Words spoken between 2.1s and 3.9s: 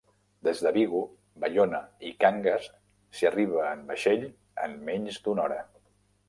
i Cangas s'hi arriba en